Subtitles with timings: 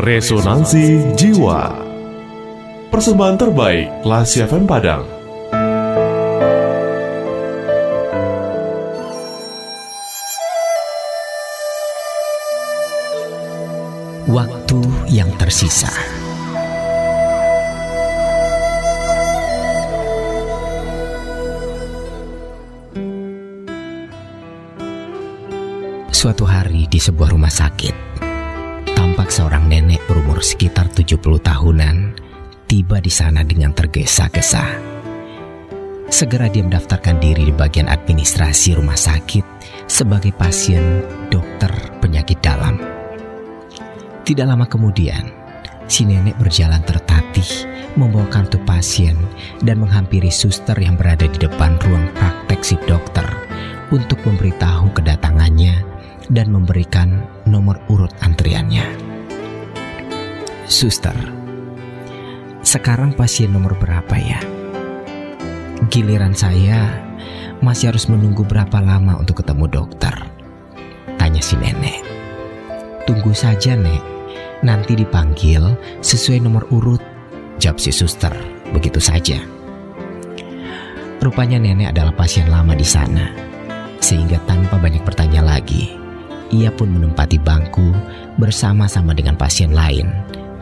[0.00, 1.76] Resonansi Jiwa.
[2.88, 5.04] Persembahan terbaik Lasi FM Padang.
[14.24, 14.80] Waktu
[15.12, 15.92] yang tersisa.
[26.08, 28.09] Suatu hari di sebuah rumah sakit,
[29.10, 32.14] tampak seorang nenek berumur sekitar 70 tahunan
[32.70, 34.62] tiba di sana dengan tergesa-gesa.
[36.06, 39.42] Segera dia mendaftarkan diri di bagian administrasi rumah sakit
[39.90, 42.78] sebagai pasien dokter penyakit dalam.
[44.22, 45.26] Tidak lama kemudian,
[45.90, 47.66] si nenek berjalan tertatih
[47.98, 49.18] membawa kartu pasien
[49.66, 53.26] dan menghampiri suster yang berada di depan ruang praktek si dokter
[53.90, 55.82] untuk memberitahu kedatangannya
[56.30, 59.09] dan memberikan nomor urut antriannya.
[60.70, 61.18] Suster,
[62.62, 64.38] sekarang pasien nomor berapa ya?
[65.90, 66.94] Giliran saya
[67.58, 70.14] masih harus menunggu berapa lama untuk ketemu dokter?
[71.18, 72.06] Tanya si nenek.
[73.02, 73.98] Tunggu saja, Nek.
[74.62, 75.74] Nanti dipanggil
[76.06, 77.02] sesuai nomor urut.
[77.58, 78.30] Jawab si suster.
[78.70, 79.42] Begitu saja.
[81.18, 83.26] Rupanya nenek adalah pasien lama di sana.
[83.98, 85.98] Sehingga tanpa banyak bertanya lagi,
[86.54, 87.90] ia pun menempati bangku
[88.38, 90.06] bersama-sama dengan pasien lain,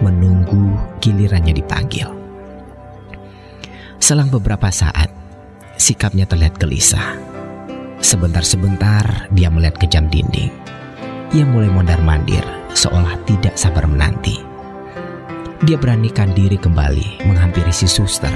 [0.00, 2.08] menunggu gilirannya dipanggil.
[3.96, 5.08] Selang beberapa saat,
[5.80, 7.16] sikapnya terlihat gelisah.
[7.98, 10.52] Sebentar-sebentar dia melihat ke jam dinding.
[11.34, 12.44] Ia mulai mondar-mandir,
[12.76, 14.38] seolah tidak sabar menanti.
[15.64, 18.32] Dia beranikan diri kembali menghampiri si suster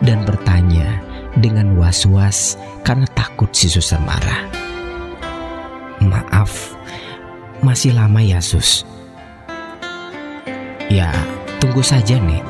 [0.00, 0.98] dan bertanya
[1.36, 4.48] dengan was-was karena takut si suster marah.
[6.02, 6.74] Maaf,
[7.62, 8.82] masih lama ya sus?
[10.92, 11.08] Ya,
[11.56, 12.44] tunggu saja nih,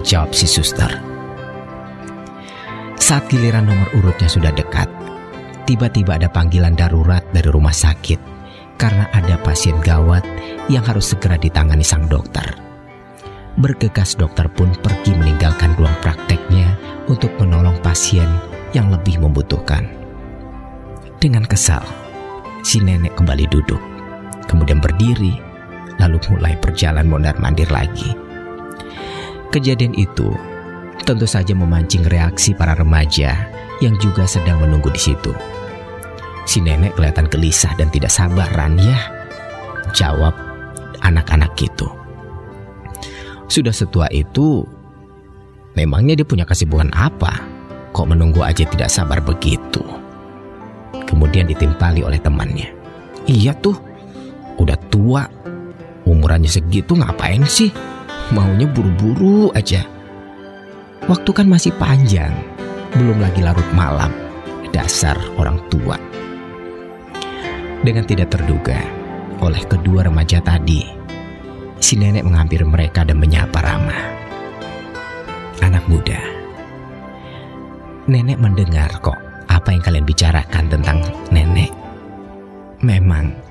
[0.00, 0.88] jawab si suster.
[2.96, 4.88] Saat giliran nomor urutnya sudah dekat,
[5.68, 8.16] tiba-tiba ada panggilan darurat dari rumah sakit
[8.80, 10.24] karena ada pasien gawat
[10.72, 12.56] yang harus segera ditangani sang dokter.
[13.60, 18.32] Bergegas dokter pun pergi meninggalkan ruang prakteknya untuk menolong pasien
[18.72, 19.84] yang lebih membutuhkan.
[21.20, 21.84] Dengan kesal,
[22.64, 23.92] si nenek kembali duduk
[24.48, 25.53] kemudian berdiri,
[25.98, 28.14] lalu mulai berjalan mondar-mandir lagi.
[29.54, 30.34] Kejadian itu
[31.06, 33.46] tentu saja memancing reaksi para remaja
[33.78, 35.30] yang juga sedang menunggu di situ.
[36.44, 38.98] Si nenek kelihatan gelisah dan tidak sabaran ya.
[39.94, 40.34] Jawab
[41.04, 41.86] anak-anak itu.
[43.46, 44.64] Sudah setua itu,
[45.78, 47.38] memangnya dia punya kesibukan apa?
[47.94, 49.84] Kok menunggu aja tidak sabar begitu?
[51.04, 52.72] Kemudian ditimpali oleh temannya.
[53.28, 53.78] Iya tuh,
[54.58, 55.26] Udah tua,
[56.14, 57.74] umurannya segitu ngapain sih?
[58.30, 59.82] Maunya buru-buru aja.
[61.04, 62.32] Waktu kan masih panjang,
[62.96, 64.08] belum lagi larut malam.
[64.72, 65.94] Dasar orang tua.
[67.84, 68.80] Dengan tidak terduga,
[69.44, 70.82] oleh kedua remaja tadi,
[71.78, 74.02] si nenek menghampiri mereka dan menyapa ramah.
[75.60, 76.18] Anak muda,
[78.08, 79.20] nenek mendengar kok
[79.52, 80.98] apa yang kalian bicarakan tentang
[81.28, 81.70] nenek.
[82.80, 83.43] Memang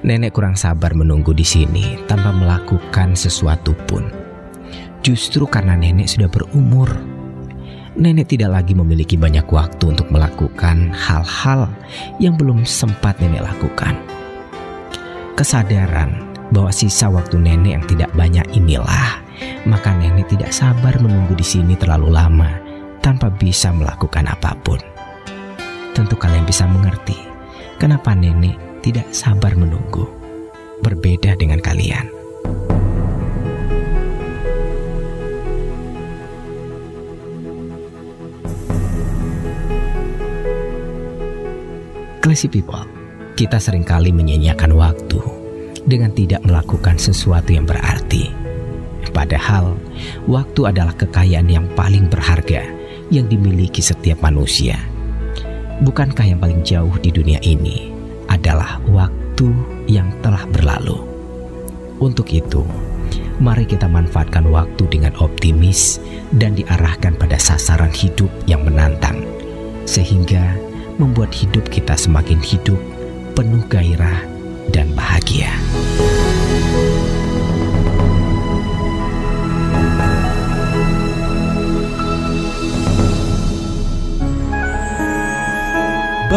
[0.00, 4.08] Nenek kurang sabar menunggu di sini tanpa melakukan sesuatu pun.
[5.00, 6.92] Justru karena nenek sudah berumur,
[7.96, 11.72] nenek tidak lagi memiliki banyak waktu untuk melakukan hal-hal
[12.20, 13.96] yang belum sempat nenek lakukan.
[15.34, 19.24] Kesadaran bahwa sisa waktu nenek yang tidak banyak inilah,
[19.64, 22.60] maka nenek tidak sabar menunggu di sini terlalu lama
[23.00, 24.78] tanpa bisa melakukan apa pun.
[25.96, 27.16] Tentu kalian bisa mengerti
[27.80, 30.08] kenapa nenek tidak sabar menunggu,
[30.80, 32.08] berbeda dengan kalian.
[42.20, 42.84] Classy people,
[43.36, 45.20] kita sering kali menyanyiakan waktu
[45.88, 48.28] dengan tidak melakukan sesuatu yang berarti.
[49.10, 49.74] Padahal,
[50.28, 52.62] waktu adalah kekayaan yang paling berharga
[53.10, 54.78] yang dimiliki setiap manusia.
[55.80, 57.99] Bukankah yang paling jauh di dunia ini
[58.40, 59.52] adalah waktu
[59.84, 60.96] yang telah berlalu.
[62.00, 62.64] Untuk itu,
[63.36, 66.00] mari kita manfaatkan waktu dengan optimis
[66.32, 69.20] dan diarahkan pada sasaran hidup yang menantang,
[69.84, 70.56] sehingga
[70.96, 72.80] membuat hidup kita semakin hidup,
[73.36, 74.24] penuh gairah,
[74.72, 75.52] dan bahagia.